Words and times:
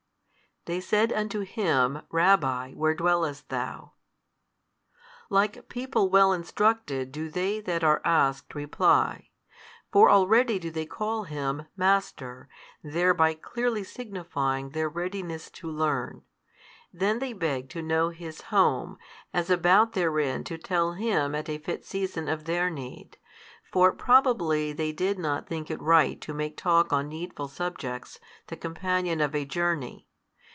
They 0.65 0.79
said 0.79 1.11
unto 1.11 1.39
Him, 1.39 2.03
Rabbi, 2.11 2.73
where 2.73 2.93
dwellest 2.93 3.49
Thou? 3.49 3.93
Like 5.27 5.67
people 5.69 6.07
well 6.11 6.31
instructed 6.33 7.11
do 7.11 7.31
they 7.31 7.59
that 7.61 7.83
are 7.83 7.99
asked 8.05 8.53
reply. 8.53 9.29
For 9.91 10.07
already 10.11 10.59
do 10.59 10.69
they 10.69 10.85
call 10.85 11.23
Him, 11.23 11.65
Master, 11.75 12.47
thereby 12.83 13.33
clearly 13.33 13.83
signifying 13.83 14.69
their 14.69 14.87
readiness 14.87 15.49
to 15.49 15.67
learn. 15.67 16.21
Then 16.93 17.17
they 17.17 17.33
beg 17.33 17.67
to 17.69 17.81
know 17.81 18.09
His 18.09 18.41
home, 18.41 18.99
as 19.33 19.49
about 19.49 19.93
therein 19.93 20.43
to 20.43 20.59
tell 20.59 20.91
Him 20.93 21.33
at 21.33 21.49
a 21.49 21.57
fit 21.57 21.83
season 21.85 22.29
of 22.29 22.43
their 22.45 22.69
need. 22.69 23.17
For 23.71 23.91
probably 23.91 24.73
they 24.73 24.91
did 24.91 25.17
not 25.17 25.47
think 25.47 25.71
it 25.71 25.81
right 25.81 26.21
to 26.21 26.35
make 26.35 26.55
talk 26.55 26.93
on 26.93 27.09
needful 27.09 27.47
subjects 27.47 28.19
the 28.45 28.55
companion 28.55 29.21
of 29.21 29.33
a 29.33 29.43
journey. 29.43 30.07